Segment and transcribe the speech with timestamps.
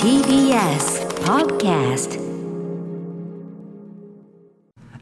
[0.00, 2.20] TBS Podcast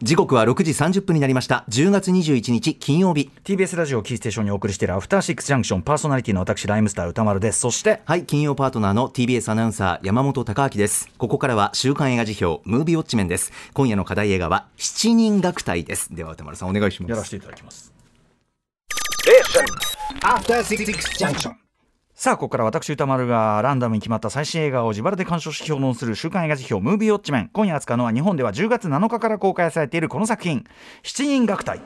[0.00, 1.66] 時刻は6時30分になりました。
[1.68, 3.30] 10月21日金曜日。
[3.44, 5.82] TBS ラジオキーステーションにお送りしているアフターシックスジャンクション。
[5.82, 7.60] パーソナリティの私ライムスター歌丸です。
[7.60, 11.10] そしてはい金曜パートナーの TBS アナウンサー山本貴明です。
[11.18, 13.52] ここからは週刊映画辞表ムービーウォッチメンです。
[13.74, 16.14] 今夜の課題映画は七人楽隊です。
[16.14, 17.10] では歌丸さんお願いします。
[17.10, 17.92] やらせていただきます
[22.22, 27.50] さあここから私歌丸がランダムに決まった最新映画を自腹で鑑賞し評論する週刊映画辞表ムービーウォッチメン。
[27.52, 30.62] 今夜扱うのは日本では10月7日から公開されているこの作品。
[31.02, 31.80] 七人楽隊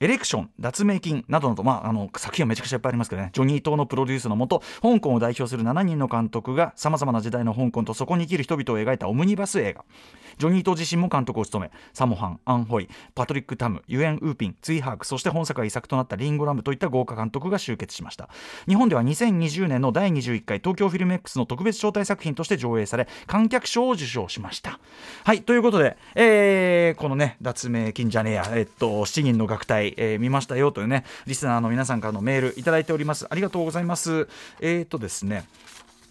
[0.00, 9.84] エレクション、脱名金などなど、まあ、あの作品はめちゃくちゃいっぱいありますけどね、ジョニー党のプロデュースのもと、香港を代表する7人の監督が、さまざまな時代の香港とそこに生きる人々を描いたオムニバス映画。
[10.40, 18.30] ジョニー党自身も監督を務め、サモハン、アン・ホイ、パトリック・タム、ユエン・ウーピン、ツイハーク、そして本作が遺作となったリンゴラムといった豪華監督が集結しました。
[18.66, 24.80] 日本では2020年の第21回東京フィルム X の特別招待作品として上映され、観客賞を受賞しました。
[25.24, 33.26] はい、ということで、えーこのね、脱名金じゃねえや、えっと、7人の楽隊、えー見ましたよというね、リスナーの皆さんからのメールいただいております。
[33.28, 34.26] ありがとうございます。
[34.60, 35.44] えー、とですね、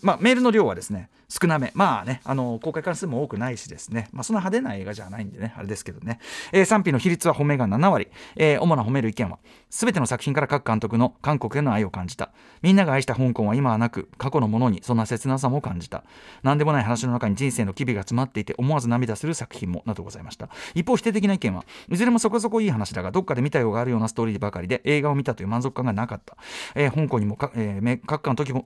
[0.01, 1.71] まあ、メールの量はですね少なめ。
[1.75, 6.19] まあねあの公開関数も多くないしですね、まあ、そんな派手な映画じゃないんでねあれですけどね、
[6.51, 12.31] えー賛否の比率は褒めが7割、えー主な褒める意見は全ての作品から各監督の韓国への愛を感じた。
[12.61, 16.03] みんなが愛した香港は今はなく過去のものにそんな切なさも感じた。
[16.43, 20.49] 何でもない話の中に人生の機微が詰まっていて思わず涙する作品もなどございました。
[20.73, 26.35] 一方否定的な意見はいずれもそこそこいい話だがどっかで見たようがあるようなストーリーばかりで映画を見たという満足感がなかった、
[26.75, 28.65] えー香港にもか、えー各監督も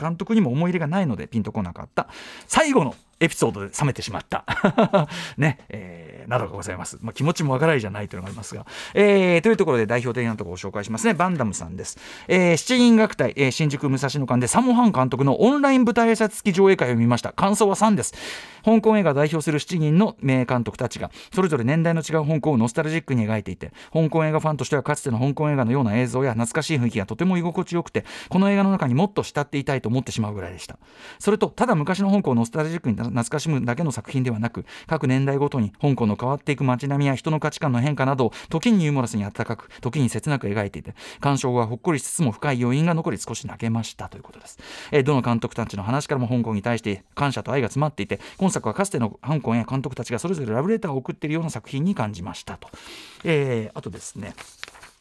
[0.00, 2.08] 監督にも思い入れがないのでピンとこなかった。
[2.46, 4.44] 最後のエピソードで冷めてしまった。
[5.36, 6.98] ね、えーなどがございます。
[7.02, 8.64] まあ、気持ちもわからないじゃないというのがありますが。
[8.94, 11.12] えーというところで代表的なところを紹介しますね。
[11.12, 11.98] バンダムさんです。
[12.28, 17.32] えー七人楽隊、えー新宿武蔵野館でサモハン監督のオンライン舞台挨拶付き上映会を見ました。
[17.32, 18.14] 感想は3です。
[18.64, 30.78] 香港映画を代表する7人の名監督たちが、それぞれ年代の違う香港をノスタルジックに描いていて、香港映画ファンとしてはかつての香港映画のような映像や懐かしい雰囲気がとても居心地よくて、この映画の中にもっと慕っていたいと思ってしまうぐらいでした。
[31.18, 44.58] それと、ただ昔の香港をノスタルジックに懐かしむだけの作品ではなく、各年代ごとに香港の変わっていく街並みや人の価値観の変化などを、時にユーモラスに温かく、時に切なく描いていて、鑑賞はほっこりしつつも深い余韻が残り少し泣けましたということです。
[44.90, 52.68] えーどの監督たちの話からも香港に対して感謝と愛が詰まっていて、今作はかつての香港や監督たちがそれぞれラブレターを送っているような作品に感じましたと。
[53.24, 54.34] えーあとですね、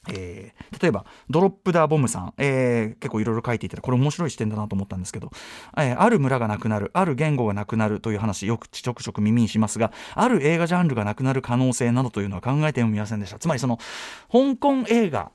[0.10, 5.32] えー例えばドロップ・ダー・ボムさん、えー結構いろいろ書いていたらこれ面白い視点だなと思ったんですけど、
[5.78, 6.92] えーある村がなくなる。
[6.94, 8.00] ある言語がなくなる。
[8.02, 13.40] という話よくちょくちょく耳にしますがある映画ジャンルがなくなる可能性などというのは考えてもみませんでした。
[13.40, 13.78] つまりその
[14.32, 15.32] 香港映画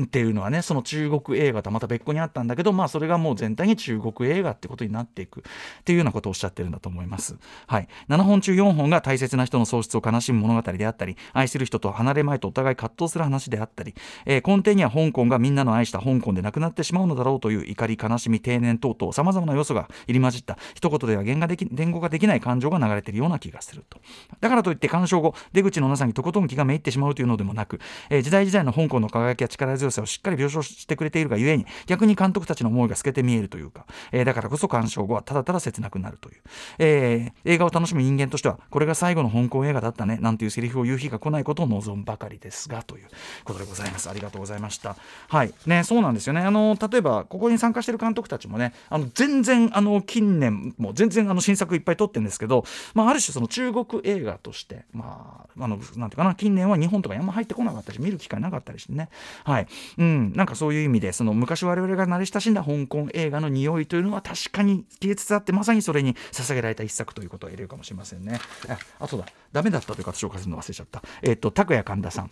[0.00, 5.40] っていうのはねその中国映画とはまた別個にあったんだけどまあそれがもう全体に中国映画ってことになっていく。
[5.40, 7.36] っていうようなことをおっしゃってるんだと思います。
[7.66, 13.94] はい、7本中4本が大切な人の喪失を悲しむ物語であったり愛する人と離れまいとお互い葛藤する話であったり、
[14.26, 23.98] えー根底には香港がみんなの愛した香港でなくなってしまうのだろうという怒り悲しみ定年等々さまざまな要素が入り混じった一言では言ができ言語ができない感情が流れてるような気がすると。
[24.40, 36.40] だからといって鑑賞後出口のなさにとことん気がめいってしまうというのでもなく、えー時代時代の香港の輝きや力強さをしっかり描写してくれているがゆえに逆に監督たちの思いが透けて見えるというか、えーだからこそ鑑賞後はただただ切なくなるという、
[36.78, 43.08] えー映画を楽しむ人間としてはこれが最後の香港映画だったねなんていうセリフを言う日が来ないことを望むばかりですがという
[43.44, 44.08] ことでございます。
[44.08, 44.96] ありがとうございました。
[45.28, 45.52] はい。
[45.66, 46.40] ねそうなんですよね。
[46.40, 52.64] あの例えばここに参加している監督たちもねあの全然あの近年も全然あの新作いっぱい撮ってるんですけど、
[52.94, 59.08] まあ、ある種その中国映画としてまああのなんていうかな近年は日本とかにあんま入ってこなかったし見る機会なかったりしてね。
[59.44, 59.66] はい。
[59.98, 60.32] うん。
[60.34, 68.40] なんかそういう意味でその昔我々が慣れ親しんだ香港映画の匂いというのは確かに消えつつあってまさにそれに捧げられた一作ということを言えるかもしれませんね。
[68.68, 69.26] ああとだ。
[69.52, 71.02] ダメだったという方紹介するの忘れちゃった。
[71.22, 72.30] えっ、と拓也神田さん。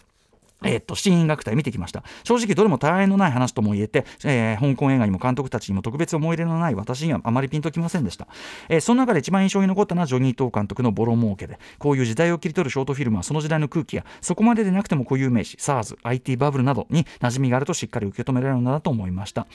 [0.65, 2.03] えっと、七人楽隊見てきました。
[2.25, 8.29] 正直どれも他愛のない話とも言えて、えー香港映画にも監督たちにも特別思い入れのない私にはあまりピンときませんでした。
[8.69, 19.47] えーその中で一番印象に残ったのはジョニー・トー監督のボロ儲けで、こういう時代を切り取るショートフィルムはその時代の空気や、そこまででなくても固有名詞、SARS、IT バブルなどに馴染みがあるとしっかり受け止められるのだと思いました。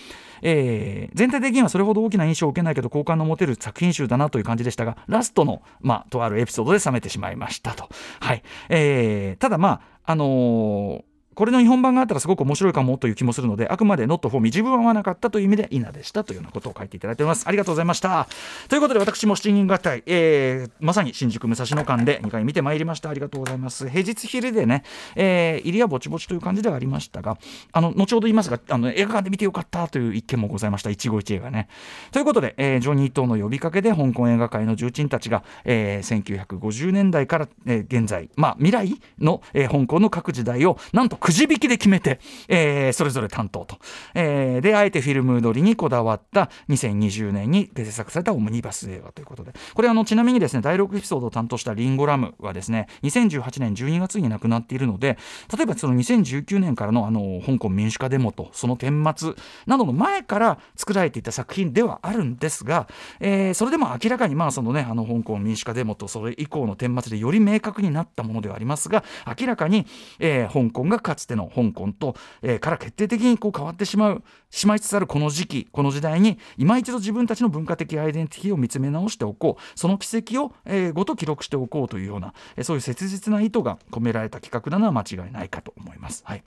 [0.42, 7.88] えー全体的にはそれほど大きな印象を受けないけど、好感の持てる作品集だなという感じでしたが、ラストの、まあ、とあるエピソードで冷めてしまいましたと。
[8.20, 8.44] はい。
[8.70, 17.48] えーただまあ、あのーこれの日本版があったらすごく面白いかもという気もするのであくまで not for me 自分は合わなかったという意味で稲でしたというようなことを書いていただいております。
[17.48, 18.28] ありがとうございました。
[18.70, 23.10] ということで私も七人合体、えー、まさに新宿武蔵野間で2回見てまいりました。
[23.10, 23.90] ありがとうございます。
[23.90, 24.84] 平日昼でね、
[25.16, 27.38] えー、入りはぼちぼちという感じではありましたが
[27.72, 30.90] あの後ほど言いますがあの映画館で見てよかったという一件もございました。
[30.90, 31.68] 一期一会がね。
[32.12, 43.80] ということで、えー、ジョニー等の呼びかけで香港映画界の重鎮たちが、えー、1950年代から、えー、現在まあ未来の、えー、香港の各時代をなんとくじ引きで決めて、えー、それぞれ担当と、
[44.14, 49.52] えー、であえてフィルム撮りにこだわった2020年に制作されたオムニバス映画ということで。
[49.74, 55.18] これあのちなみにですね第6エピソードを担当したリンゴラムはですね2018年12月に亡くなっているので
[55.52, 59.34] 例えばその2019年からのあの香港民主化デモとその顛末
[59.66, 62.88] などの前から作られていた作品ではあるんですが、
[63.20, 69.04] えー、それでも明らかにまあそのねあの香港民主化デモとそれ以降の顛末でより明確になったものではありますが
[69.40, 69.88] 明らかに、
[70.20, 86.24] えー、香港がかつての香港と、えー、から決定的にこう変わってしまうしまいつつあるこの時期この時代に今一度自分たちの文化的アイデンティティを見つめ直しておこうその軌跡を、えー、ごと記録しておこうというような、えー、そういう切実な意図が込められた企画なのは間違いないかと思います。
[86.26, 86.44] はい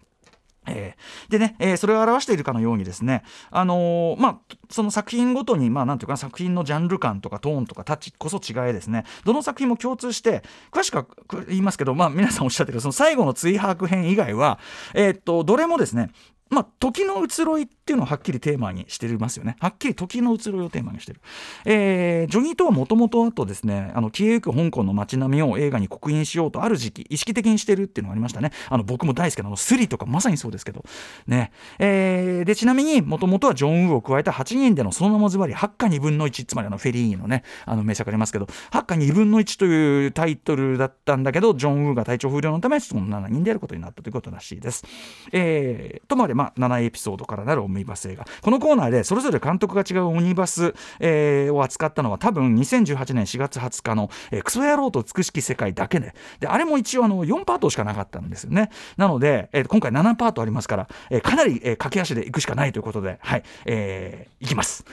[0.70, 9.05] えー、でね、えー、それを表しているかのようにですね、あのー、まあ、その作品ごとに、まあ、なんていうか作品のジャンル感とかトーンとかタッチこそ違いですね。
[9.25, 11.06] どの作品も共通して詳しくは
[11.49, 14.59] 言いますけど、まあ、皆さんおっしゃってるその最後の追白編以外は、
[14.94, 16.11] え、っとどれもですね
[16.50, 19.56] まあ、時の移ろいっていうのをはっきりテーマにしてますよね。
[19.61, 21.21] はっきり時の移ろいをテーマにしてる。
[21.65, 28.53] えー、ジョニーとはもともとあとですね、あの消えゆく香港の街並みを映画に刻印しようとある時期、意識的にしてるっていうのがありましたね。
[28.69, 30.85] あの僕も大好きなあのスリとかまさにそうですけど。
[31.27, 31.53] ね。
[31.79, 44.85] えー、で、ちなみにもともとはジョン・ウーを加えた8人でのその名もズバリ、8か2分の1、つまりあのフェリーのね、あの名作ありますけど、8か2分の1というタイトルだったんだけど、ジョン・ウーが体調不良のため、その7人でやることになったということらしいです。
[45.33, 48.25] えー、とまでまあ、7エピソードからなるオムニバス映画。
[48.43, 56.14] このコーナーでそれぞれ監督が違うオムニバス、えー、を扱ったのは多分2018年4月20日の、えー、クソ野郎と美しき世界だけで。
[56.38, 58.70] であれも一応あの4パートしかなかったんですよね。
[58.96, 64.84] なので、えー、今回7パートありますから、えー、かなり、えー、駆け足でいくしかないということではい、えー、いきます、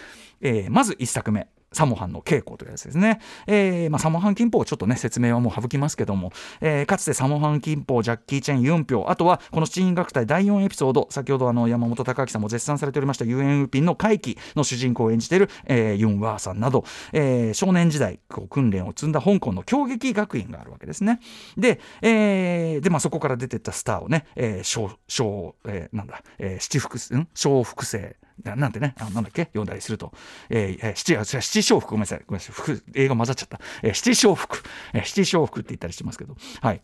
[0.45, 3.19] えー、まず1作目サモハンの稽古というやつですね。
[3.47, 6.31] えーまあ、サモハン金峰ちょっとね説明はもう省きますけども、
[6.62, 21.19] えー、かつてサモハン金峰ジャッキー・チェンユンピョあとはこの七人楽隊第4エピソード先ほどあの山本隆明さんも絶賛されておりましたユエン・ウピンの回帰の主人公を演じている、えー、ユン・ワーさんなど、えー、少年時代こう訓練を積んだ香港の狂撃学院があるわけですね。
[21.57, 27.27] で,、えーでまあ、そこから出てったスターをね、えー小小えー、なんだ、えー、七福ん？
[27.33, 29.44] 小福星なんてね、あなんだっけ？
[29.46, 30.12] 読んだりすると、
[30.50, 33.60] えー、七、七小福、ごめんなさい、ごめんなさい、福、映画混ざっちゃった。
[33.82, 34.62] えー、七小福、
[34.94, 36.82] えー、七小福って言ったりしてますけど、はい。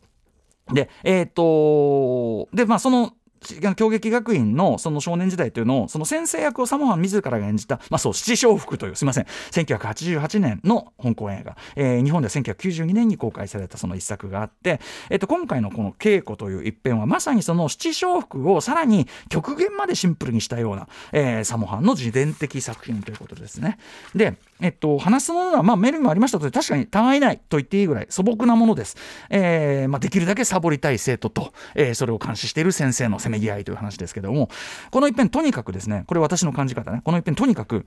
[0.74, 3.14] で、えっ、ー、と、で、まあ、その、
[3.76, 14.80] 狂撃学院のその少年時代というのをその先生役をサモハン自らが演じた、まあ、そう七小福というすみません1988年の香港映画、えー、日本では1992年に公開されたその一作があって、
[15.10, 23.78] えー、と今回のこの稽古という一編はまさにその七小福をさらに極限までシンプルにしたような、えー、サモハンの自伝的作品ということですね。
[24.16, 28.96] でえっと、話すものは、まあ、メールにもありましたとおり、確かに単位ないと言っていいぐらい素朴なものです。
[29.30, 34.50] えーまあ、できるだけサボりたい生徒と、えー、それを監視している先生のせめぎ合いという話ですけども、
[34.92, 37.86] この一編、とにかくですね、これ私の感じ方ね、この一編、とにかく、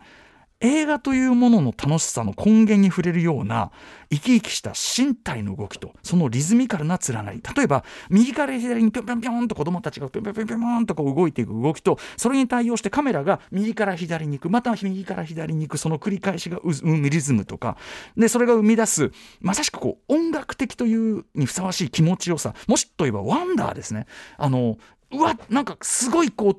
[0.61, 3.71] 映画というものの楽しさの根源に触れるような
[4.11, 17.77] 生き生きした身体の動きとそのリズミカルな連なり例えば右から左にぴょんぴょんぴょんと子供たちがぴょんぴょんぴょんぴょんとこう動いていく動きとそれに対応してカメラが右から左に行くまた右から左に行くその繰り返しが生むリズムとか
[18.17, 19.11] でそれが生み出す
[19.41, 24.07] まさしくこう音楽的というにふさわしい気持ちよさもしといえばワンダーですね。
[24.39, 24.79] あの
[25.17, 26.57] うわなんかすごいこう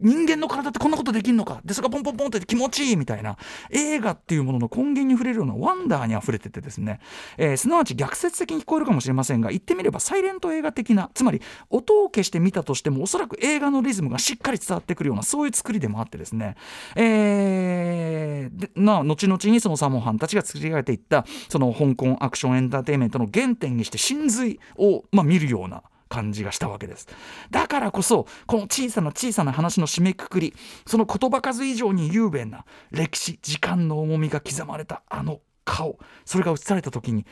[0.00, 1.60] 人間の体ってこんなことできるのか。
[1.64, 3.36] でそれがポンポンポンって気持ちいいみたいな。
[3.70, 7.00] 映画っていうものの根源に触れるようなワンダーにあふれててですね、
[7.38, 16.56] えー、すなわち逆説的に聞こえるかもしれませんが言ってみればサイレント映画的なつまり音を消してみたとしてもおそらく映画のリズムがしっかり伝わってくるようなそういう作りでもあってですね、
[16.96, 27.08] えー、でな後々にそのサモンハンたちが作り上げていったその香港アクションエンターテインメントの原点にして真髄を、まあ、見るような感じがしたわけです。
[27.50, 30.54] だからこそこの小さな小さな話の締めくくり
[30.86, 37.26] その言葉数以上に雄弁な歴史時間の重みが刻まれたあの顔それが映された時に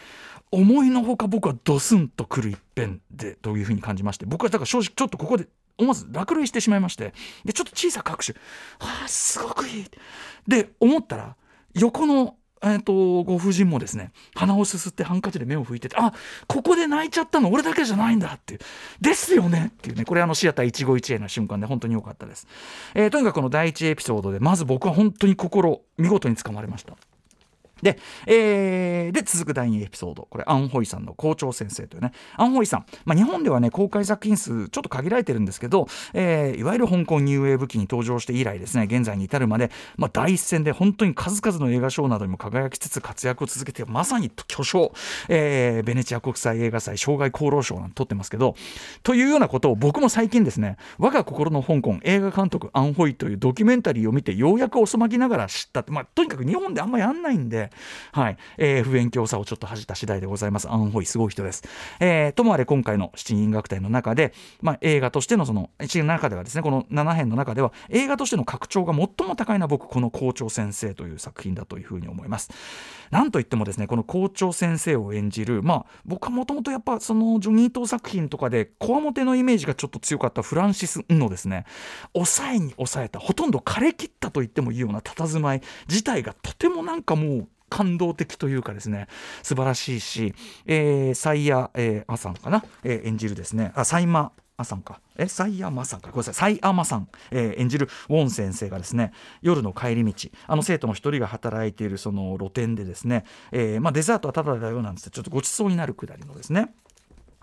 [0.51, 5.49] 思いのほか僕はドスンとくる一辺でというふうに感じまして僕はだから正直ちょっとここで
[5.79, 7.13] 思わず落雷してしまいまして
[7.45, 8.35] でちょっと小さく拍手。
[8.79, 9.87] ああすごくいい。
[10.47, 11.37] で思ったら
[11.75, 16.13] 横のえー、とご婦人もですね鼻をすすってハンカチで目を拭いててあ
[16.47, 18.61] ここで泣いちゃったの俺だけじゃないんだっていう
[19.01, 22.47] ですよねっていうねこれあのシアター一期一会の瞬間で本当に良かったです、
[22.95, 26.97] えー、とにかくこの第一エピソードでまず僕は本当に心見事につかまれました。
[27.83, 30.27] で,、えー、で続く第2エピソード。
[30.31, 32.13] これアン・ホイさんの校長先生というね。
[32.37, 44.93] アン・ホイさん、まあ、日本ではね公開作品数ちょっと限られてるんですけど、えー、いわゆる香港ニューウェーブ期に登場して以来ですね現在に至るまで、まあ、第一線で本当に数々の映画賞などにも輝きつつ活躍を続けてまさに巨匠、
[45.29, 48.55] えー、ベネチア国際映画祭障害功労賞なんて取ってますけど。
[49.03, 57.71] というようなことを僕も最近ですね我が心の香港映画監督アン・ホイというドキュメンタリーを見てようやく遅まきながら知ったって、まあ、とにかく日本であんまりやんないんで
[58.13, 60.71] はい、えー、不勉強さをちょっと恥じた次第でございます。
[60.71, 61.63] アンホイ、すごい人です。
[62.01, 72.51] えー、ともあれ今回の七人楽隊の中で、まあ、映画としてのその、七人の中ではですね、この7編の中では、映画としての格調が最も高いのは僕、この校長先生という作品だというふうに思います。
[73.11, 81.67] なんといってもですね、この校長先生を演じる、まあ、僕はもともとやっぱそのジョニー島作品とかで、こわもてのイメージがちょっと強かったフランシス・ンのですね、
[82.15, 89.09] 抑えに抑えた、ほとんど枯れ切ったと言ってもいいような佇まい自体がとてもなんかもう感動的というかですね
[89.43, 90.35] 素晴らしいし、
[90.67, 93.73] えー、サイヤ、えー、アさんかな、えー、演じるですね。
[93.75, 95.01] あサイマアさんか。
[95.17, 96.11] えサイアマさんか。
[96.11, 96.35] ごめんなさい。
[96.35, 106.75] サイアマさん、えー、演じるウォン先生がですね夜の帰り道あの生徒の一人が働いているその露店でですね、えーまあ、デザートはただだよなんですちょっとごちそうになるくだりのですね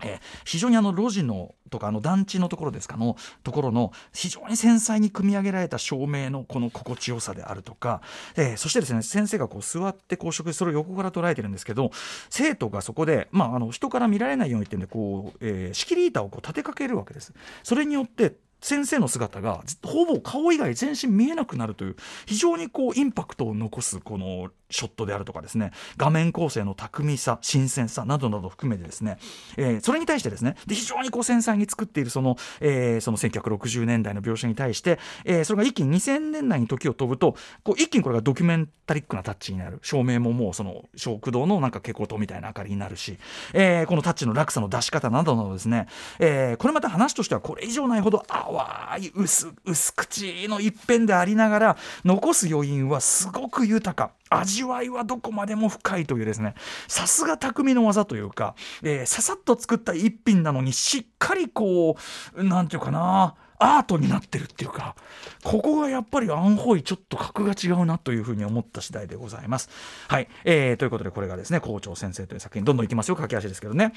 [0.02, 8.02] えー、非常にあの路地のとかあの団地のところですかのところの非常に繊細に組み上げられた照明のこの心地よさであるとか、
[8.36, 11.90] えー、そしてですね先生がこう座ってこう食事それを横から捉えてるんですけど
[12.28, 17.32] 生徒がそこで、まあ、あの人から見られないようにってんでこう、えー、仕切り板をこう立てかけるわけです。
[17.62, 29.18] それによって先生の姿がほぼ顔以外全身見えなくなるという非常にこうインパクトを残すこのショットであるとかですね画面構成の巧みさ新鮮さなどなど含めてですね、
[29.56, 39.78] えー、それに対してですねで非常にこう繊細に作っているその,、えー、その1960年代の描写に対して、えー、それが一気に2000年代に時を飛ぶとこう一気にこれがドキュメンタリックなタッチになる。
[39.82, 43.18] 照明ももうその食堂のなんか蛍光灯みたいな明かりになるし、
[43.52, 45.86] えー、このタッチの落差の出し方などなどですね、
[46.18, 56.54] えー、これまた話としてはこれ以上ないほど青淡い薄薄口の一辺でありながら残す余韻はすごく豊か味わいはどこまでも深いというですね
[56.88, 61.96] さすが匠の技というか、えー、ささっと作った一品なのにしっかりこ
[62.34, 64.96] う何て言うかなアートになってるっていうか
[65.44, 69.68] ここがやっぱりアンホイちょっと格が違うなというふうに思った次第でございます。
[70.08, 73.92] はい、えー、ということでこれがですね校長先生という作品どんどんいきますよ駆け足ですけどね。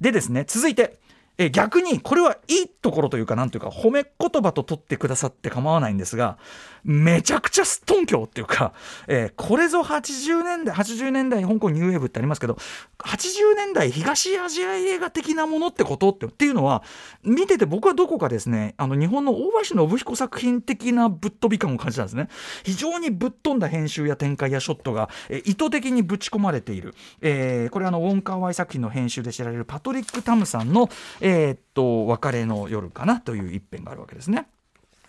[0.00, 0.98] でですね続いて
[1.38, 6.38] え逆にこれはいいところというかなんというか褒め言葉と取ってくださって構わないんですが
[6.84, 8.72] めちゃくちゃすっとんきょうっていうか、
[9.08, 12.56] えー、これぞ80年代80年代香港ニューウェーブってありますけど
[12.98, 16.82] 80年代東アジア映画的なものってことっていうのは
[17.22, 22.28] 見てて僕はどこかですねあの日本の大橋信彦作品的なぶっ飛び感を感じたんですね。
[22.64, 30.88] 非常にぶっ飛んだ編集や展開やショットが、えー、意図的にぶち込まれている、えー、これあのウォン・カーワイ作品の編集で知られるパトリック・タムさんの、
[31.24, 34.46] えー、っと別れの夜かなという一編があるわけですね。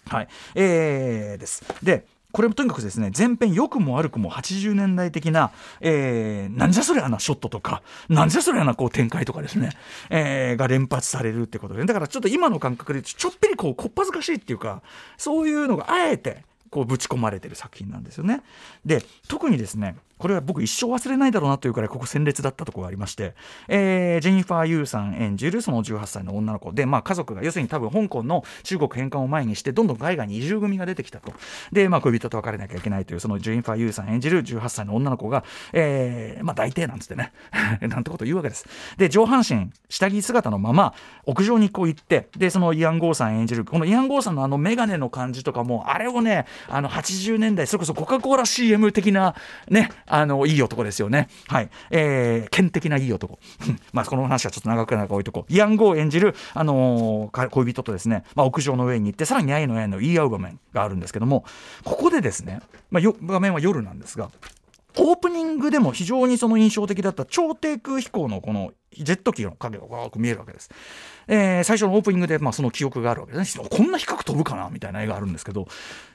[0.07, 9.71] はい、えー、ですでこれもとにかくですね前編良くも悪くも80年代的な、えー、なんじゃそりゃなショットとかなんじゃそりゃなこう展開とかですね、
[10.09, 14.83] えー、が連発されるってことでだからちょっと今の感覚でちょっぴりこうこっぱずかしいっていうか
[15.17, 18.41] そういうのがあえてこうぶち込まれてる作品なんですよね。
[18.85, 23.35] で特にですねこれは僕一生忘れないだろうなというくらいここ鮮烈だったところがありまして、
[23.67, 31.33] えー、ジェニファー・ユーさん演じるその18歳の女の子で、まあ、家族が要するに多分香港の中国返還を前にしてどんどん海外に移住組が出てきたと。
[31.71, 35.43] で、まあ、恋人と別れなきゃいけないというそのジェニファー・ユーさん演じる18歳の女の子が、
[35.73, 37.31] えーまあ、大抵なんつってね
[37.81, 38.65] なんてこと言うわけです。
[38.97, 40.93] で上半身下着姿のまま
[41.25, 49.35] 屋上にこう行ってでそのイアン・ゴーさん演じるこのイアン・ゴーさんのあの眼鏡の感じとかもあれをねあの80年代それこそコカ・コーラ CM 的な
[49.69, 51.29] ねあのいい男ですよね。
[51.47, 51.69] はい。
[51.91, 53.39] えー、剣的ないい男。
[53.93, 55.53] まあ、この話はちょっと長くなるから置いとこう。
[55.53, 61.45] イアン・ゴー演じる、あのー、恋人とですね、まあ、屋上の上に行って、さらに愛の愛の言い合う場面があるんですけども、
[61.83, 64.29] ここでですね、まあ、よ場面は夜なんですが、
[64.97, 70.69] オープニングでも非常にその印象的だった超低空飛行のこのジェット機の影がわーく見えるわけです。
[71.27, 73.65] えー、最初のオープニングで、まあ、その記憶があるわけですね。
[73.69, 75.67] こんな低く飛ぶかなみたいな絵があるんですけど、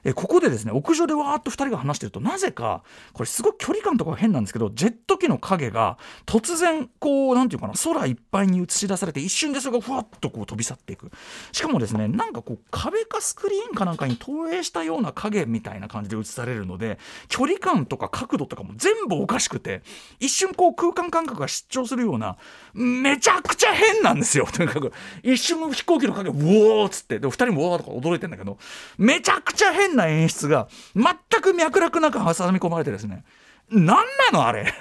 [0.04, 11.10] えー、ここでですね屋上でわーっと2人が話してるとなぜかこれすごい距離感とか変なんですけどジェット機の影が突然こうなんていうかな空いっぱいに映し出されて一瞬でそれがふわっとこう飛び去っていく。
[11.52, 16.98] しかもですねなんかこう壁かスクリーンかなんかに投影したような影みたいな感じで映されるので
[17.28, 19.82] 距離感とか角度とかも全部おかしくて
[20.18, 22.36] 一瞬こう空間感覚が失調するような
[22.74, 24.46] めちゃくちゃ変なんですよ。
[24.50, 27.18] とにかく一瞬飛行機の影うおーっつって。
[27.18, 28.58] で2人もわーとか驚いてんだけど
[28.98, 31.04] めちゃくちゃ変な演出が全
[31.40, 33.24] く脈絡なく挟み込まれてですね。
[33.70, 34.72] 何なのあれ？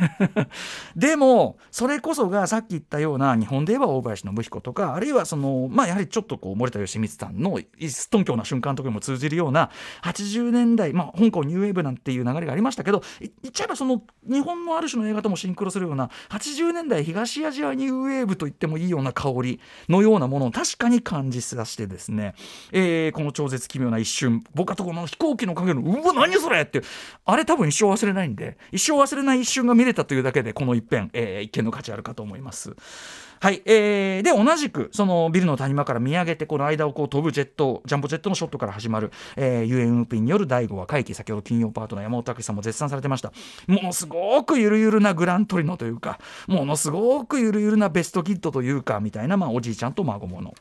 [0.95, 9.69] でもそれこそがさっき言ったような日本で言えば大林信彦とかあるいはそのまあやはりちょっとこう森田義満さんのすっとんきょうな瞬間とかにも通じるような
[10.03, 22.33] 80年代、まあ、香港ニューウェーブなんていう流れがありましたけど言っちゃえばその日本のある種の映画ともシンクロするような80年代東アジアニューウェーブと言ってもいいような香りのようなものを確かに感じさせてですね、
[22.71, 26.81] えー、この超絶奇妙な一瞬僕はとこの飛行機の影のうわ何それって
[27.25, 32.73] あれ多分一生忘れないんで一生忘れない一瞬が見れたというだけでこの一辺、えー、一見の価値あるかと思います。
[33.41, 43.33] はい、えー、で同じくそのビルの谷間から見上げてこの間をこう飛ぶジェットジャンボジェットのショットから始まる、えー、UNP による第5話回帰先ほど金曜パートナー山本拓さんも絶賛されてました。
[43.67, 50.53] ものすごくゆるゆるなグラントリノというかものすごくゆるゆるなベストキッドというかみたいな、まあ、おじいちゃんと孫もの。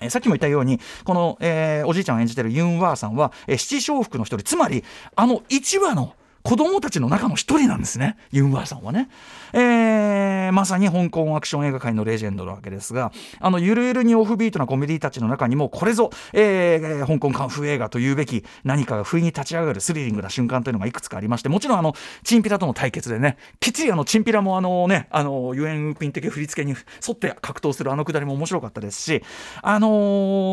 [0.00, 4.42] えさっきも言ったようにこの、えー、おじいちゃんを演じてるユン・ワーさんは、えー、七小福の一人。
[4.44, 4.84] つまり
[5.14, 8.16] あの1話の子供たちの中の一人なんですね。
[8.30, 9.08] ユン・ワーさんはね、
[9.52, 26.72] えー、まさに香港アクション映画界のレジェンドなわけですがあのゆるゆるにオフビートなコメディたちの中にもこれぞ、えー、香港カンフー映画というべき何かが不意に立ち上がるスリリングな瞬間というのがいくつかありましてもちろんあのチンピラとの対決でねきっちりあのチンピラもあのねあのユエン・ウーピン的振り付けに
[27.06, 29.22] 沿って格闘するあのくだりも面白かったですし
[29.62, 29.88] あの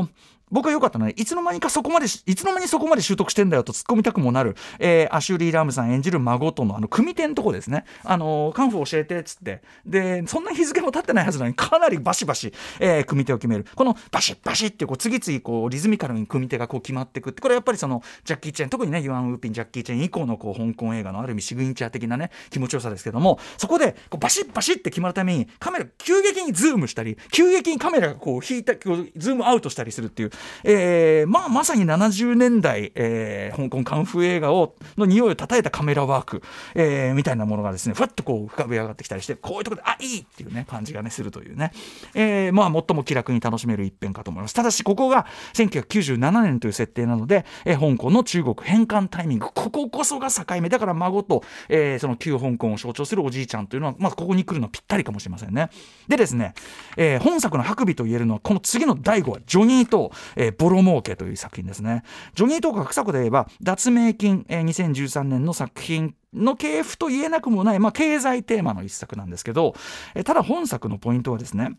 [0.04, 0.08] ー
[0.56, 7.84] 僕は良かったのは、いつの間にかそこまで、いつの間にそこまで習得してんだよと突っ込みたくもなる、えー、アシュリー・ラムさん演じる孫とのあの組手のとこですね。
[8.06, 9.62] あの、カンフー教えてっつって。
[9.86, 13.66] で、そんな日付も経ってないはずなのに、かなりバシバシ、えー、組手を決める。
[13.76, 30.32] このバシッバシッってこう次々こうリズミカルに組手がこう決まっていくって、これはやっぱりそのジャッキー・チェン、特にね、ユアン・ウーピン、ジャッキー・チェン以降のこう香港映画のある意味 signature 的なね、気持ちよさですけども、そこでこうバシッバシッって決まるために、カメラ急激にズームしたり、急激にカメラがこう引いた、こうズームアウトしたりするっていう、
[30.64, 36.42] えー、まあ、まさに70年代、えー、香港カンフー映画をの匂いをたたえたカメラワーク、
[36.74, 41.72] えー、みたいなものがですねふわっとこう浮かび上がってきたりしてこういうところであいいっていうね感じがねするというね、
[42.14, 44.54] えー、まあ最も気楽に楽しめる一編かと思います。
[44.54, 49.48] ただしここが1997年という設定なので、えー、香港の中国返還タイミング。
[49.54, 50.70] こここそが境目。
[50.70, 55.70] だから孫と、えー、その旧香港を象徴するおじいちゃんというのは、まあ、ここに来るのぴったりかもしれませんね。
[56.08, 56.54] でですね、
[56.98, 62.04] えー、本作の白尾と言えるのはこの次の第5話ジョニーと、えー、ボロ儲けという作品ですね。
[62.34, 69.74] ジョニー・トークが草子で言えば脱名金、えー、2013年の作品の系譜と言えなくもない、まあ、経済テーマの一作なんですけど、
[70.14, 71.78] えー、ただ本作のポイントはですね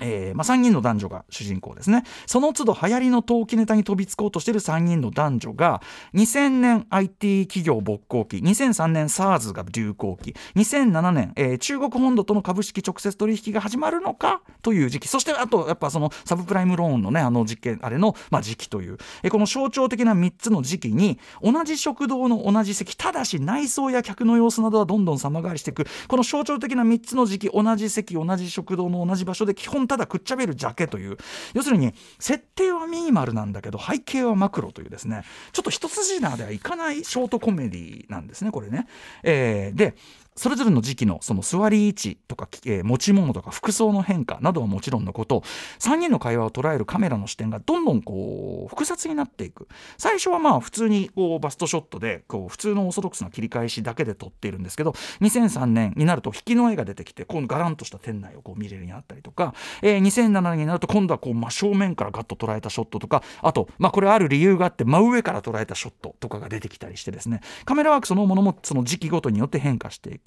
[0.00, 2.04] えーまあ、3人の男女が主人公ですね。
[2.26, 5.80] その都度流行りの投機ネタに飛びつこうとしている3人の男女が
[6.14, 15.08] 2000年 IT 企業勃興期2003年 SARS が流行期2007年、えー、中国本土との株式直接取引が始まるのかという時期。
[15.08, 25.86] そしてあとやっぱそのサブプライムローンのねあの実験あれの、まあ、時期という、えー、この象徴的な3つの時期に同じ食堂の同じ席ただし内装や客の様子などはどんどん様変わりしていく。
[26.08, 31.16] この象徴的な3つの時期同じ席同じ食堂の同じ場所で基本ただくっちゃべるジャケという
[31.54, 38.86] 要するに設定はミニマルなんだけど背景はマクロというですねちょっと一筋縄ではいかないショートコメディなんですねこれね。
[39.22, 39.94] えー、で
[40.36, 45.42] それぞれの時期のその座り位置とか、えー、持ち物とか服装の変化などはもちろんのこと
[45.78, 70.25] 3人の会話を捉えるカメラの視点がどんどんこう複雑になっていく最初はまあ普通にこうバストショットでこう普通のオーソドックスな切り返しだけで撮っているんですけど2003年になると引きの絵が出てきてこのガランとした店内をこう見れるようになったりとか、えー、2007年になると今度はこう真正面からガッと捉えたショットとかあと、まあ、これある理由があって真上から捉えたショットとかが出てきたりしてですねカメラワークそのものもその時期ごとによって変化していく。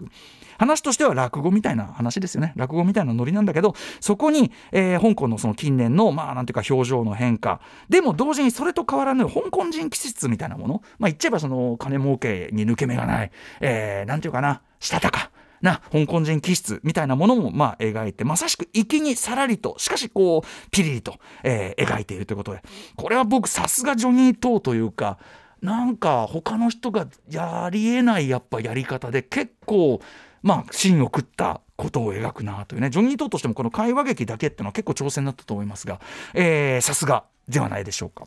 [0.58, 2.54] 話としては落語みたいな話ですよね。
[2.56, 7.62] 落語みたいなノリなんだけどそこに、えー、香港のその近年のまあなんていうか表情の変化。
[7.90, 10.82] でも同時にそれと変わらぬ香港人気質みたいなもの。
[11.00, 13.32] まあ言っちゃえばその金儲けに抜け目がない、
[13.62, 14.62] えー、なんていうかな。
[14.80, 15.30] したたか
[15.62, 22.62] な香港人気質みたいなものもまあ描いてまさしく粋にさらりとしかしこうピリリと、えー、描いているということで。
[22.96, 25.18] これは僕さすがジョニー・トーというか
[25.62, 30.02] なんか他の人がやりえないやっぱやり方で結構
[30.42, 36.00] まあ芯を食ったことを描くなというねジョニー・トーとしてもこの会話劇だけっていうのは結構挑戦だったと思いますが
[36.34, 38.26] えさすがではないでしょうか。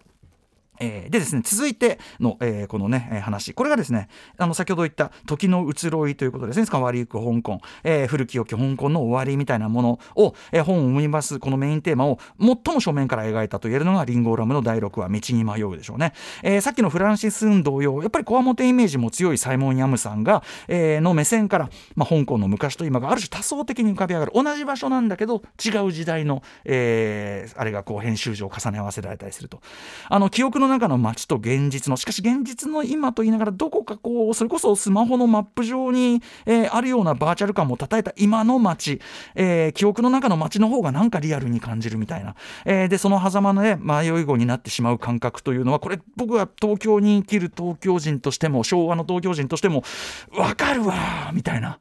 [0.82, 3.54] えー、でですね続いての、えー、このね、話。
[3.54, 6.66] これがですねあの先ほど言った時の移ろいということですね。
[6.70, 11.38] 変わりゆく香港、えー、古き良き香港の終わりみたいなものを、えー、本を生みます。
[11.38, 24.32] このメインテーマを最も正面から描いたと言えるのがリンゴーラムの第6話「道に迷う」でしょうね、えー、さっきのフランシス・ン同様やっぱりコアモテイメージも強いサイモン・ヤムさんが、えー、の目線から、まあ、香港の昔と今がある種多層的に浮かび上がる。
[24.34, 29.60] 同じ場所なんだけど違う時代の、えー、あれがこう編集上重ね合わせられたりすると。
[30.08, 39.00] あの記憶の中の街と現実のしかし現実の今と言いながらどこかこうそれこそスマホのマップ上に、えー、あるようなバーチャル感もたえた今の街、
[39.34, 49.84] えー、記憶の中の街の方がなんかリアルに感じるみたいな、えー、でその狭間の、ね、迷い子になってしまう感覚というのはこれ僕は東京に生きる東京人としても昭和の東京人としても
[50.32, 51.78] 分かるわみたいな。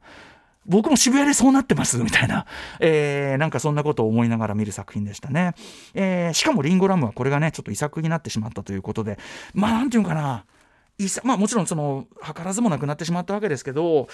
[0.66, 2.46] 僕も渋谷でそうなってますみたいな、
[2.78, 5.54] えー、なんかそんなことを思いながら見る作品でしたね。
[5.94, 9.18] えー、しかもリンゴラムはこれがね、ちょっと遺作になってしまったということで、
[9.54, 10.44] まあなんていうかな、
[11.24, 14.08] まあもちろんその、図らずもなくなってしまったわけですけど、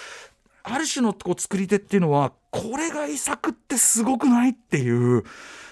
[0.63, 5.23] ある種のこう作り手っていうのは、これが遺作ってすごくないっていう、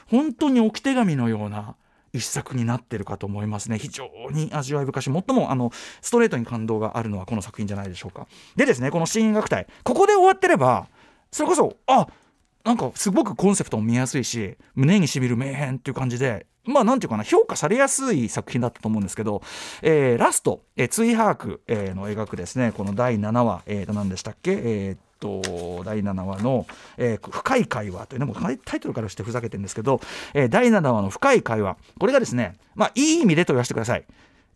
[0.10, 1.76] 本当に置き手紙のような、
[2.18, 3.78] 一作になってるかと思いますね。
[3.78, 8.28] 非常に味わい深し最もあのストレートに感動があるのはこの作品じゃないでしょうか。
[8.56, 10.88] でですねこの「新楽隊」ここで終わってれば
[11.32, 12.08] それこそあ
[12.64, 19.42] なんかすごくコンセプトも見やすいし胸にしみる名編っていう感じでまあなんていうかな評価されやすい作品だったと思うんですけど、
[19.82, 26.66] えー、ラスト、え、ツイハーク、えー、の描くですねこの第7話、えー、何でしたっけ、えーと第7話の、
[26.98, 30.02] えー、深い会話というのもタイトルからしてふざけてるんですけど、
[30.34, 34.06] えー、第7話の深い会話これがですねまあいい意味でと言わせてください。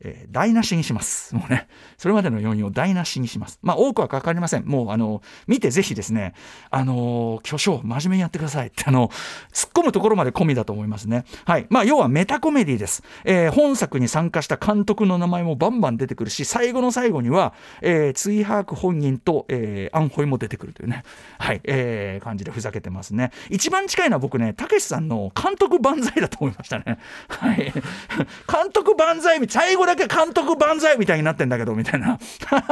[0.03, 1.33] えー、台無しにします。
[1.35, 3.59] もうね、それまでの要因を台無しにします。
[3.61, 4.65] まあ、多くはかかりません。
[4.65, 6.33] もう、あの、見てぜひですね、
[6.69, 9.09] あの巨匠、真面目にやってくださいって、あの、
[9.53, 11.25] 突っ込むところまで込みだと思いますね。
[11.45, 11.67] はい。
[11.69, 13.03] まあ、要はメタコメディです。
[13.25, 21.03] えー、本作に参加した監督の名前もバンバン出てくるし、最後の最後には、えー、ツイハーク本人と、えー、アンホイも出てくるというね、
[21.37, 23.31] はい、えー、感じでふざけてますね。
[23.49, 26.97] 一番近いのは僕ね、たけしさんの監督万歳だと思いましたね。
[27.27, 27.71] はい。
[28.51, 32.17] 監督万歳、最後だけ監督万歳みたいになってんだけどみたいな。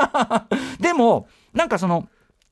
[0.79, 2.07] でもなんかその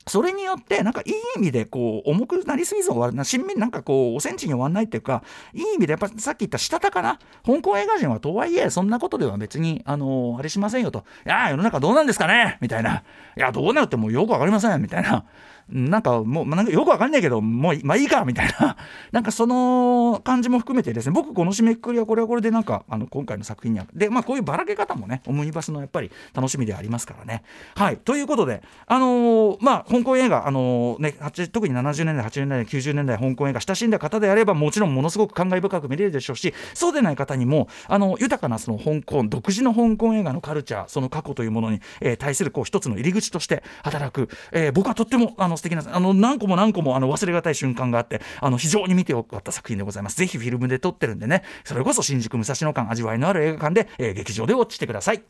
[0.06, 7.18] それによってなんかいい意味でこう重くなりすぎず終わるな新面なんかこうおセンチに終わんないっていうかいい意味でやっぱさっき言ったしたたかな？
[7.44, 11.04] 香港映画人はとはいえそんなことでは別にあのー、あれしませんよと。
[11.26, 12.56] いや世の中どうなんですかね？
[12.62, 13.02] みたいな。
[13.36, 14.80] いやどうなるってもうよくわかりません。
[14.80, 15.24] みたいな。
[15.70, 18.76] なんかもう、なんかよくわかんないけど、もう、まあいいかみたいな、
[19.12, 27.42] なんかその感じも含めてですね、僕この締めくくりはこれはこれでなんか、あの、今回の作品には、で、まあこういうばらけ方もね、オムニバスのやっぱり楽しみでありますからね。
[27.74, 27.98] はい。
[27.98, 31.14] ということで、あのー、まあ香港映画、あのー、ね、
[31.52, 55.22] 特に70年代、80年代、90年代、香港映画親しんだ方であれば、もちろんものすごく感慨深く見れるでしょうし、そうでない方にも、あの、豊かなその香港、独自の香港映画のカルチャー、その過去というものに、えー、対するこう一つの入り口として働く、えー、僕はとってもあの素敵な、あの、何何個も何個もあの忘れがたい瞬間があってあの非常に見てよかった作品でございますぜひフィルムで撮ってるんでねそれこそ新宿武蔵野館味わいのある映画館で、えー、劇場でウォッチしてください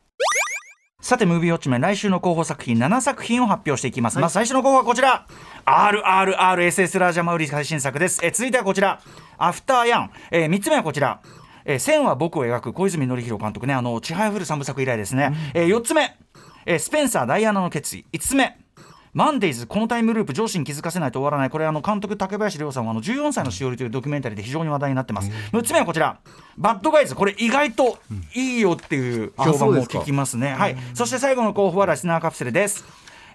[1.00, 4.16] さて、ムービーウォッチメン、来週の候補作品7作品を発表していきます。
[4.16, 5.28] はい、まず最初の候補はこちら。
[5.64, 8.18] RRRSS ラージャマウリ最新作です。
[8.24, 9.00] え続いてはこちら。
[9.38, 10.10] アフターヤン。
[10.32, 11.22] えー、3つ目はこちら。
[11.64, 15.32] えー、線は僕を描く小泉紀弘監督ね、あの、ちはやふる3部作以来ですね。
[15.54, 16.16] うん、えー、4つ目。
[16.66, 18.04] えー、スペンサー・ダイアナの決意。
[18.12, 18.58] 5つ目。
[19.12, 21.50] マンデイズこのタイムループ上司に気づかせないと終わらない。
[21.50, 26.18] これあの監督竹林亮さんはあの14歳のしおりというドキュメンタリーで非常に話題になってます6つ目はこちら。
[26.56, 27.98] バッドガイズこれ意外と
[28.34, 30.76] いいよっていう評判も聞きますね、はい。
[30.94, 32.84] そして最後の候補はラスナーカプセルです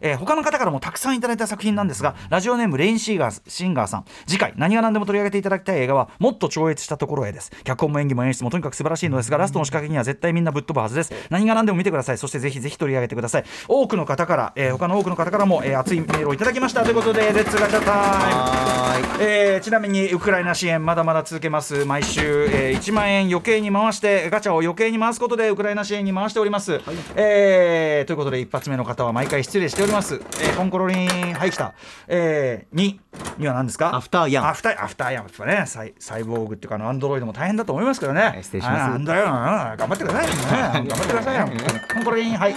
[0.02, 4.06] えー、他の方からもたくさんいただいた作品なんですがラジオネームレインシーガーシンガーさん。
[4.28, 7.52] 次回何が何でも取り上げていただきたい映画はもっと超越したところへです。
[7.64, 11.14] 脚本も演技も演出もとにかく素晴らしいのですがラストの仕掛けには絶対みんなぶっ飛ぶはずです。
[11.30, 12.18] 何が何でも見てください。
[12.18, 13.44] そしてぜひぜひ取り上げてください。
[13.68, 16.84] 多くの方から、えー、他の多くの方からも、えー、熱いメールをいただきました。
[16.84, 21.86] ということで Let's ガチャ time、えー、ちなみにウクライナ支援まだまだ続けます。
[21.86, 26.82] 毎週、えー、1万円余計に回してガチャを余計に回すことでウクライナ支援に回しております、はい、
[27.16, 31.74] えー、ということで一発目の方は毎回失礼しております、えーコロリンはい来た、
[32.08, 33.00] えー、2
[33.38, 33.94] には何ですか？
[33.96, 34.48] アフターヤン。
[34.48, 35.66] アフターアフターヤンとかね。
[35.68, 38.40] サイサイボーグっていうかアンドロイドも大変だと思いますけどね。
[38.42, 38.82] 失礼します。
[38.94, 41.48] アンドロイド頑張ってください、ね、 頑張ってくださいよ。
[42.04, 42.56] コロリンはい。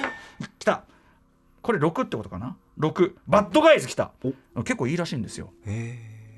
[0.58, 0.82] 来た。
[1.62, 4.12] これ6ってことかな？6バッドガイズ来た。
[4.58, 5.50] 結構いいらしいんですよ。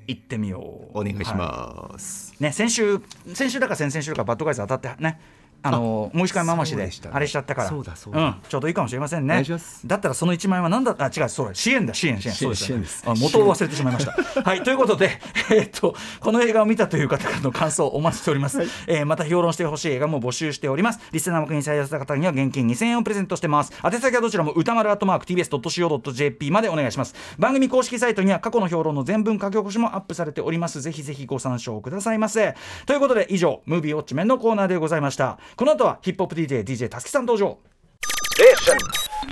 [0.07, 0.99] 行ってみよう。
[0.99, 2.99] お願いします、はい、ね先週
[3.35, 5.19] 先週だか先々週だかバッドガイズ当たってね
[5.61, 7.69] あのもう一回回しでそうでしたねあれしちゃったから。
[7.69, 8.21] そうだそうだ。
[8.21, 9.43] ん、ちょうどいいかもしれませんね。
[9.85, 11.55] だったらその1万円は何だあ違うそうだ。
[11.55, 11.93] 支援だ。
[11.93, 12.85] 支援支援そうよね。
[12.87, 14.41] 支あ元を忘れてしまいました。
[14.41, 15.19] はいということで、
[15.51, 20.99] えーっとこの映画を見たという方からの感想をお待ちしております、えーまた評論してほしい映画も募集しております。
[21.11, 23.73] リスナー枠に採用された方には現金2000円をプレゼントしてます。
[23.83, 27.15] 宛先はどちらも歌丸アットマーク TBS.CO.JP までお願いします。
[27.37, 30.81] 番組公式サイトには過去の評論の全文書き起こしもアップされております。
[30.81, 32.55] ぜひぜひご参照くださいませ。
[32.85, 37.57] ということで以上ムービーウォッチメンのコーナーでございましたこの後はヒップホップ DJ DJ たすきさん登場。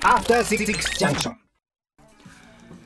[0.03, 0.65] After Six
[0.97, 1.33] Junction.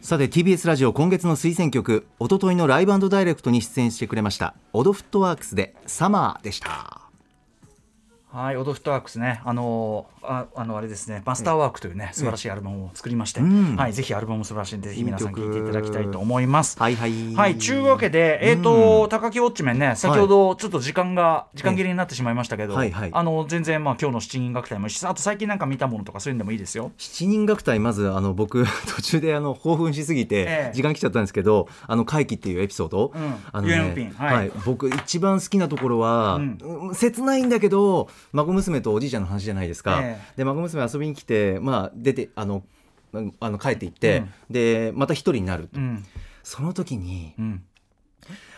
[0.01, 7.01] さて TBS ラジオ今月の推薦曲一昨日のライブダイレクトに出演してくれましたオドフットワークスでサマーでした。
[8.31, 13.75] はい、オドフットワークスね、あのーああのあれですね、マスターワークというね、素晴らしいアルバムを作りまして、ん。
[13.75, 16.77] はい、ぜひアルバムも素晴らしいんで、ぜひ皆さん聴いていただきたいと思います。
[16.79, 17.33] はいはい。
[17.35, 26.91] はい、ちゅうわけで、えっ、と、高木ウォッチメンね、先ほどちょっと時間が、時間切れになってしまいましたけど、はいはいあの全然まあ今日の七人楽隊もあと最近なんか見たものとかそういうのでもいいですよ。
[26.97, 33.35] 七人楽隊まずあの僕 途中であの興奮しすぎえてえ時間来ちゃったんですけど、あの会期っていうエピソード、うん。
[33.51, 34.51] あのユエノピンはい。
[34.65, 36.57] 僕一番好きなところは、うん。
[36.61, 42.63] うん切ないんだけど孫娘とおじいちゃんの話じゃないですか、ええで孫娘遊びに来てまあ出てあの
[43.39, 46.05] あの帰って行って、でまた一人になると、うん、
[46.43, 47.63] その時にうん、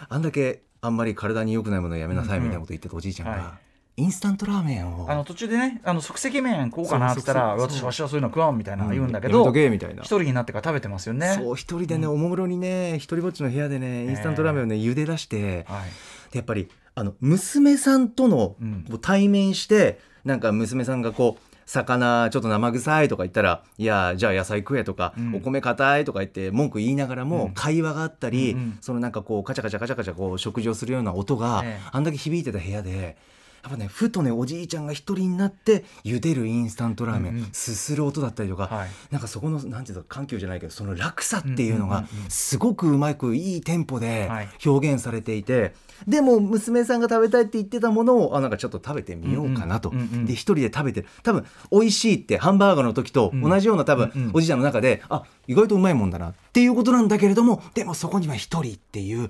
[0.09, 3.57] あんだけあんまり体に良くないものをやめなさいみたいなこと言ってたおじいちゃんが、は
[3.95, 10.01] インスタントラーメンをあの途中でね、あの即席麺食おうかなって言ったら、私わしはそういうの食わんみたいな言うんだけど、とけみたいな。
[10.01, 11.35] 一人になってから食べてますよね。
[11.37, 16.31] そう一人でね、おもむろにね一人ぼっちの部屋でねインスタントラーメンをね茹で出して、はい。
[16.31, 18.85] でやっぱりあの娘さんとのうん。
[18.89, 25.35] こう対面して、なんか娘さんがこう魚ちょっと生臭いとか言ったら「いやじゃあ野菜食え」とか、うん。
[25.35, 27.53] お米硬い」とか言って文句言いながらも、うん。
[27.53, 31.89] 会話があったり、うんうんそのなんかこうカチャカチャカチャカチャこう食事をするような音が、ええ。
[31.91, 33.17] あんだけ響いてた部屋で。
[33.63, 37.49] やっぱねふとねおじいちゃんが一人になって茹でるインスタントラーメン、うんうん。
[37.53, 38.89] すする音だったりとか、はい。
[39.09, 44.49] なんかそこのなんていうの緩急じゃないけどその落差っていうのがすごくうまくいいテンポではい。
[44.65, 45.73] 表現されていて、
[46.07, 51.07] でも娘さんが食べたいって言ってたものをあなんかちょっと食べてみようかなと、うんうんで一人で食べてる。
[51.23, 54.31] 多分美味しいってハンバーガーの時と同じような多分、うんうん。
[54.33, 59.29] おじいちゃんの中であ意外とうまいもんだなっていうことなんだけれどもでもそこには一人っていう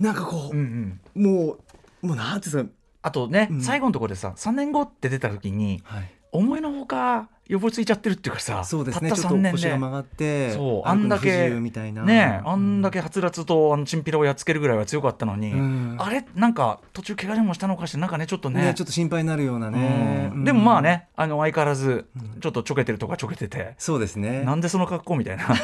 [0.00, 1.22] なんかこう、うんうん。
[1.22, 1.58] も
[2.02, 2.70] うもうなんていうんですか、
[3.02, 3.60] あとね、うん。
[3.60, 9.08] 最後のところでさ3年後って出た時にはい、思いのほか予防ついちゃってるっていうかさそうですね。
[9.10, 9.50] たった3ちょっと年で。
[9.52, 10.88] 腰が曲がってそう。
[10.88, 15.96] あんだけ由みたいなねあんだけはつらつとあのチンピラをやっつけるぐらいは強かったのに、うん。
[15.98, 16.26] あれ？
[16.34, 18.62] なんか途中怪我でもしたのかしてなんかねちょっとね。
[18.62, 20.44] ねちょっと心配になるようなね、うん。
[20.44, 22.06] でもまあうんねあの相変わらず
[22.40, 23.74] ちょっとちょけてるとかちょけてて。
[23.78, 24.42] そうですね。
[24.42, 25.46] なんでその格好みたいな。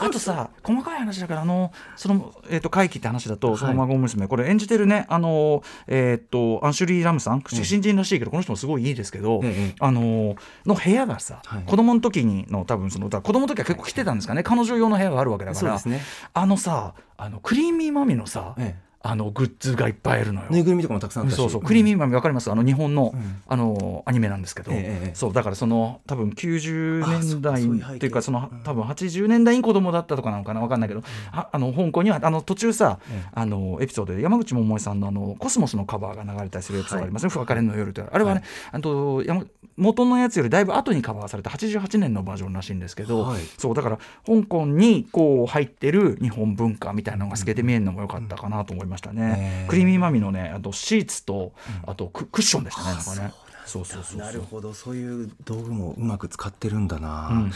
[0.00, 9.74] あとさ細かい話だからあのその、えー、と会期って話だとその孫娘、これ演じてるねあの、えー、とアンシュリー・ラムさん新人らしいけどこの人もすごいいいですけど、ええ。
[9.80, 10.36] あの
[10.66, 11.62] の部屋がさ、はい。
[11.64, 14.42] 子供の時にの多分そのだから子供の時は結構来てたんですかね。
[14.42, 15.80] 彼女用の部屋があるわけだから。
[15.84, 16.02] ね。
[16.34, 18.88] あのさあのクリーミーマミのさ、ええ。
[19.00, 20.48] あのグッズがいっぱいあるのよ。
[20.50, 21.38] ぬいぐるみとかもたくさんあったし。
[21.38, 21.62] そうそう。
[21.62, 22.50] クリーミーマミわかります？
[22.50, 23.42] あの日本の,、うん。
[23.46, 25.14] あのアニメなんですけど、ええええ。
[25.14, 27.62] そうだからその多分90年代
[27.96, 33.28] っていうかその多分80年代に子供だったとかなのかなわかんないけど、ああの香港にはあの途中さ、ええ。
[33.32, 39.44] あのエピソードで山口百恵さんのあのコスモスのカバーが流れたりするエピソードがありますね「別れの夜」ってあれはね、あと山
[39.78, 49.36] 元のやつよりだいぶ後にカバーされた88年のバージョンらしいんですけど、はいそうだから香港にこう入ってる日本文化みたいなのが透けて見えるのも良かったかなと思いましたね。
[49.38, 51.52] ええクリーミーマミのねあとシーツと
[51.86, 53.32] あとククッションでしたねなんかね。
[53.68, 54.72] そうそうそうなるほど。
[54.72, 57.52] そういう道具もうまく使ってるんだな、うん。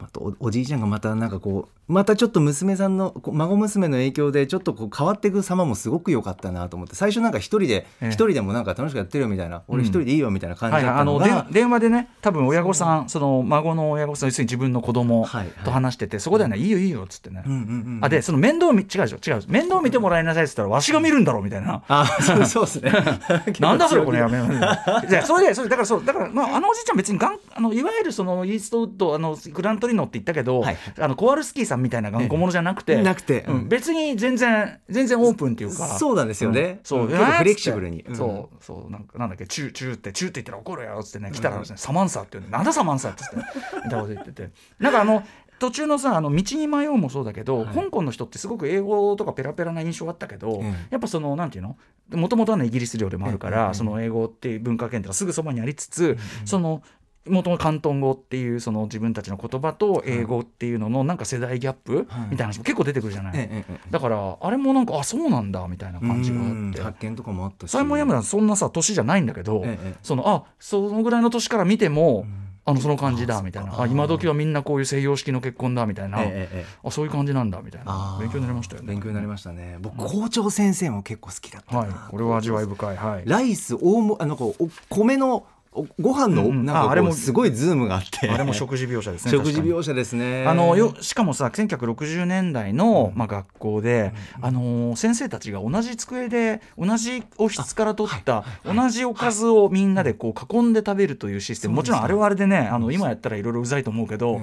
[0.00, 6.94] またおおじいちゃんがまたなんかこうまたちょっと娘さんの孫娘の影響でちょっとこう変わっていく様もすごく良かったなと思って。
[6.94, 8.08] 最初なんか一人でええ。
[8.08, 15.64] 一人でもなんか楽しくやってるよみたいな、俺一人でいいよみたいな感じはいはい、あのだったのが、電電話でね多分親御さんその孫の親御さん要するに自分の子供はいはい。
[15.64, 19.42] と話してて、そこではねいいよいいよっつってね、うんうんうんあでその面倒見違うでしょ違う。
[19.48, 21.82] 面倒見てもらいなさいっつったらわしが見るんだろうみたいな。
[21.88, 22.06] あ
[22.46, 22.92] そうですね。
[23.60, 24.46] なんだそれこれやめよう。
[25.26, 30.76] それでそれだからそうだから、まあ、あのおじいちゃん別にがんあのいわゆるそのイーストウッドあのグラントリノって言ったけど、はい。
[30.98, 33.68] あのコワルスキーさんみたいな頑固者じゃなくて、なくて、うん。
[33.68, 35.86] 別に全然全然オープンっていうか。
[35.98, 36.60] そうなんですよね。
[36.60, 36.78] うん。
[36.84, 37.08] そう、うん。
[37.08, 38.04] 結構フレキシブルに。
[38.14, 38.64] そう。
[38.64, 38.90] そう。
[38.90, 43.58] なんかなんだっけチューチューってチューって言ったら怒るよっつってね来たらね、サマンサって言うんでなんだサマンサって言って。
[43.76, 44.50] みたいなこと言ってて。
[44.78, 45.22] なんかあの
[45.60, 50.74] 途中のさあの道に迷うもそうだけど、香港の人ってすごく英語とかペラペラな印象あったけど、ええ。
[50.90, 51.76] やっぱそのなんていうの？
[52.12, 53.74] もともとはねイギリス領でもあるから、ええ。
[53.74, 56.82] その英語っていう文化圏っていうのはすぐそばにありつつ、その
[57.28, 66.50] もともと広東語っていうその自分たちの言葉と英語っていうののなんか世代ギャップみたいな話も結構出てくるじゃない、ええええだからあれもなんかあそうなんだみたいな感じがあって。
[66.52, 67.70] うん発見とかもあったし。
[67.70, 72.24] サイモン・ヤムランそんなさ年じゃないんだけど、ええそのあそのぐらいの年から見ても、
[72.70, 73.80] あのその感じだみたいな。
[73.80, 78.16] あ今時はみんなこういう西洋式の結婚だみたいな、ええええあそういう感じなんだみたいな。
[78.20, 78.88] 勉強になりましたよね。
[78.88, 79.78] 勉強になりましたね。
[79.80, 81.90] 僕校長先生も結構好きだったな、はい。
[82.10, 82.96] これは味わい深い。
[82.96, 83.22] はい。
[83.26, 86.64] ライス大もあのこうお米のおご飯のうんうん。
[86.64, 88.28] なんかああれもすごいズームがあって。
[88.28, 90.44] あれも食事描写ですね食事描写ですね。
[90.46, 101.74] あのよしかもさ1960年代の、まあ、学校で、あのー先生たちが同じ机で同じお室から取った同じおかずをみんなでこう囲んで食べるというシステム。
[101.74, 104.40] もちろんあれはあれでねあの今やったらいろいろうざいと思うけど、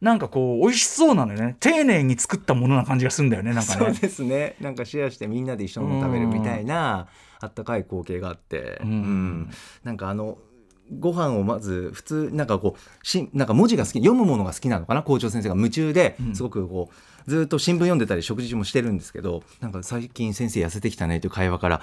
[0.00, 1.56] なんかこう美味しそうなのよね。
[1.60, 3.84] 丁寧に作ったものな感じがするんだよねなんかね。
[3.84, 4.56] そうですね。
[4.60, 7.08] なんかシェアしてみんなで一緒のもの食べるみたいな
[7.40, 8.90] あったかい光景があって、うん。
[8.90, 9.50] うん。
[9.84, 10.38] なんかあの
[10.98, 15.02] ご飯をまず普通なんかこうしなんか文字が好き読むものが好きなのかな？
[15.02, 16.34] 校長先生が夢中でうん。
[16.34, 16.90] すごくこ
[17.26, 21.82] うずっと新聞読んでたり食事もしてるんですけどなんか最近先生痩せてきたねという会話から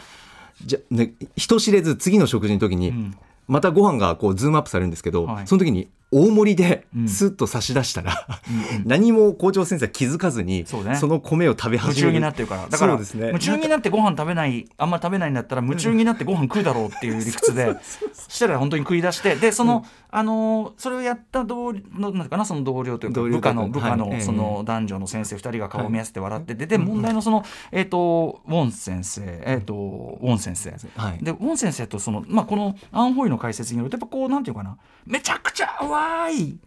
[0.65, 3.17] じゃ、ね、人知れず次の食事の時に、うん。
[3.48, 5.48] またご飯がこうズームアップされるんですけど、はい。
[5.48, 7.08] その時に大盛りでうん。
[7.08, 8.28] スッと差し出したら、
[8.72, 8.88] うんうん。
[8.88, 12.13] 何も校長先生は気づかずにその米を食べ夢始める。
[12.13, 17.76] 中になってるからだから夢中になってご飯食べないあんま食べないんだったら夢中になってご飯食うだろうっていう理屈で
[18.13, 24.22] そしたら本当に食い出してでその、あのーそれをやった同なんかなその同僚というか部下のはい部下のええ。
[24.22, 29.74] その男女の先生2人が顔を見合わせて笑っててで問題のそのえっとウォン先生えっと
[30.22, 30.74] ウォン先生。
[30.96, 31.24] はい。
[31.24, 34.78] でウォン先生とその、まあ、このアン・ホイの解説によるとやっぱこうなんていうかな。
[35.06, 35.67] めちゃくちゃ
[35.98, 36.60] 淡い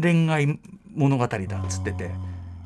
[0.00, 0.58] 恋愛
[0.94, 2.10] 物語だっつってて。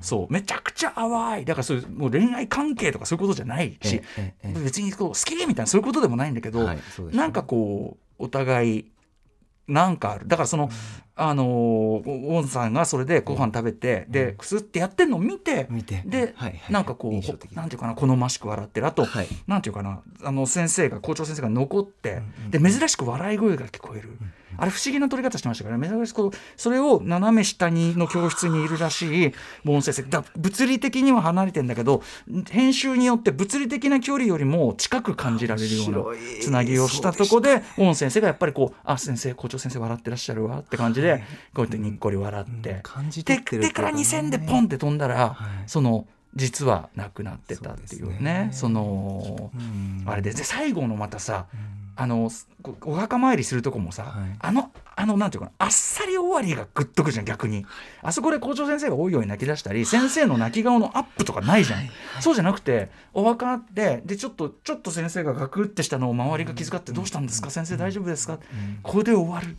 [0.01, 0.33] そう。
[0.33, 1.45] めちゃくちゃ淡い。
[1.45, 4.01] だからそういうもう恋愛関係とかそういうことじゃないし、
[4.65, 6.83] 別にこう好きみたいなそういうことでもないんだけど、はいね。
[7.13, 8.91] なんかこうお互い
[9.69, 10.27] なんかある。
[10.27, 10.71] だからその、
[11.15, 15.69] あのーウォンさんがそれでご飯食べて、でくすってやってんのを見て。
[16.07, 17.13] で、はいはいなんかこう
[17.55, 18.87] なんていうかな好ましく笑ってる。
[18.87, 19.29] あと、はい。
[19.47, 24.19] なんていうかなあの先生が校長先生が残って、で珍しく笑い声が聞こえる、
[24.57, 25.89] あれ不思議な取り方してましたからね。
[25.89, 29.33] 珍しくそれを斜め下にの教室にいるらしい
[29.65, 30.03] ボン先生。
[30.03, 32.03] だ物理的には離れてんだけど
[32.51, 36.05] 編集によって物理的な距離よりも近く感じられるような
[36.41, 41.23] つなぎをしたとこでボン先生がやっぱりこう「あ先生校長先生笑ってらっしゃるわ」って感じで
[41.55, 45.69] こうやってにっこり笑って、うん感じてるってでから2000でポンって飛んだら、はい。
[45.69, 48.19] その実はなくなってたっていうね。
[48.21, 48.49] ね。
[48.53, 50.05] その、うん。
[50.07, 51.47] あれでで最後のまたさ、
[52.03, 52.31] あの
[52.63, 54.37] こお墓参りするとこもさ、はい。
[54.39, 57.67] あのあのなんていうかなあっさり終わりがグッとくるじゃん逆に。
[58.01, 61.81] あそこで校長先生が多いように泣き出したり先生の泣き顔のアップとかないじゃん、
[62.21, 67.51] そうじゃなくてお墓あってでちょっとちょっと先生がガクってしたのを周りが気遣って「どうしたんですか？
[67.51, 68.39] 先生大丈夫ですか?」
[68.83, 69.57] これで終わる。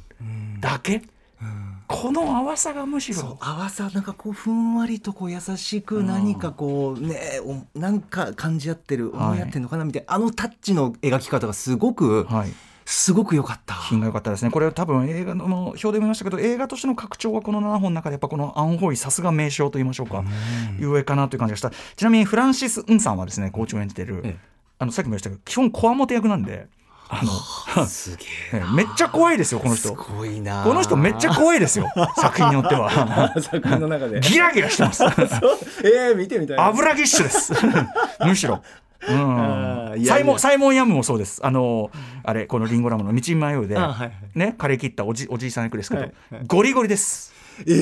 [0.60, 1.04] だけ？
[1.92, 3.38] この淡さがむしろ。
[3.42, 9.26] 淡さなんかこうふんわりとこう優しく何かこうねおなんか感じ合ってるはい。
[9.28, 12.54] 思い合ってるのかなみたいなあのタッチの描き方がすごくはい。
[12.84, 13.76] すごく良かった。
[13.76, 14.52] 品が良かったですね。
[14.52, 20.24] これは多分映画の表でも見ましたけど映画としての拡張はこの7本の中でやっぱこのアンホイさすが名称と言いましょうか、
[20.80, 21.70] ゆえかなという感じがした。
[21.70, 24.38] ちなみにフランシス・ンさんはですね校長を演じてる、ええ。
[24.80, 26.68] あのさっきも言いましたけど基本こわもて役なんで
[27.14, 27.22] あ
[27.76, 30.64] の すげええめっちゃ怖いですよこのす人ごいな。
[30.64, 33.34] この人めっちゃ怖いですよ作品によっては。
[33.42, 34.22] 作品の中で。
[34.22, 35.04] ギラギラしてます。
[35.84, 37.54] えー、見てみたいな油ぎっしゅです。
[38.26, 38.64] むしろ。
[39.02, 41.46] サイモンサイモン・ヤムもそうです。
[41.46, 41.92] あの
[42.24, 43.76] あれこのリンゴラムの道に迷うで、
[44.36, 46.12] ね枯れ切ったおじおじいさん役ですけど、
[46.48, 47.34] ゴリゴリです。
[47.66, 47.74] う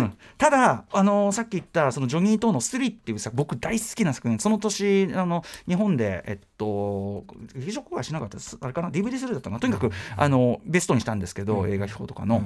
[0.00, 0.16] ん。
[0.36, 8.58] ただ、あのさっき言ったそのジョニー・トーの「スリ」っていうさ僕大好きな作品その年あの日本で、えっと、劇場公開しなかったです。
[8.60, 9.60] あれかな？DVD スルーだったかな？
[9.60, 12.42] とにかくあのベストにしたんですけど、映画秘宝とかの。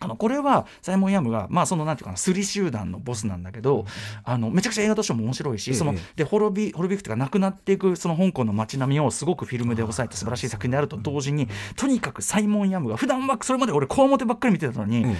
[0.00, 3.84] あのこれはサイモン・ヤムが、まあ、そのなんていうかなスリ集団のボスなんだけど、
[4.24, 5.76] あのめちゃくちゃ映画としても面白いし、ええ。
[5.76, 15.16] そので滅び滅びくというかなくなっていくその香港の街並みをすごくフィルムで抑えて素晴らしい作品であると同時に、とにかくサイモン・ヤムが普段はそれまで俺こわもてばっかり見てたのに、うん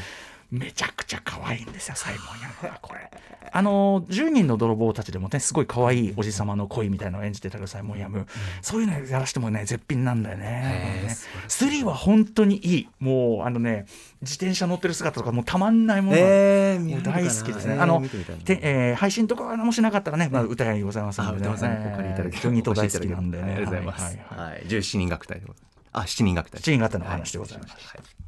[0.51, 3.11] めちゃくちゃ可愛いんですよサイモン・ヤムがこれ。
[3.53, 8.27] あの10人の泥棒たちでもねすごい可愛いおじさまの恋みたいなのを演じてたけどサイモン・ヤム、
[8.63, 13.87] そういうのやらしてもね絶品なんだよねへー素晴らしいスリは本当にいいもうあのね
[14.23, 17.75] 自転車乗ってる姿とかもうたまんないものがえー、見もう大好きですね。
[17.75, 21.49] えーあの見てえー配信とかもしなかったらね、まあ歌いございますのでね。
[21.49, 23.45] お借りいただけジョニーと大好きなんでね。
[23.45, 24.19] ありがとうございます。
[24.29, 25.71] はい十七人楽隊でございます。
[25.93, 26.61] あ、七人楽隊。
[26.61, 28.20] 七人楽隊の話でございましたはい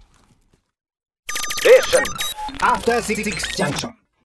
[1.92, 2.14] junction.
[2.60, 4.01] After 66 junction.